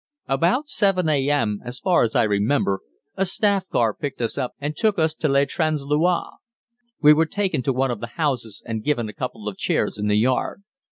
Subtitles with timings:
[0.27, 2.79] About 7 a.m., as far as I remember,
[3.15, 6.23] a staff car picked us up and took us to Le Transloy.
[7.01, 10.07] We were taken to one of the houses and given a couple of chairs in
[10.07, 10.63] the yard.